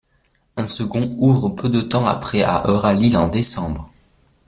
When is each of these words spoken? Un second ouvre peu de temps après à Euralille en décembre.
Un 0.57 0.65
second 0.65 1.13
ouvre 1.19 1.49
peu 1.49 1.69
de 1.69 1.79
temps 1.79 2.07
après 2.07 2.41
à 2.41 2.63
Euralille 2.65 3.15
en 3.17 3.27
décembre. 3.27 3.91